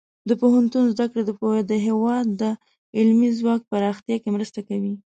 [0.29, 1.23] د پوهنتون زده کړې
[1.65, 2.43] د هیواد د
[2.97, 4.93] علمي ځواک پراختیا کې مرسته کوي.